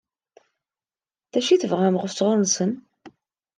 D 1.31 1.33
acu 1.39 1.49
i 1.53 1.57
tebɣam 1.61 1.95
sɣur-sen? 2.09 2.71